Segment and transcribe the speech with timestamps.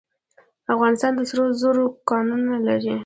[0.73, 2.95] افغانستان د سرو زرو کانونه لري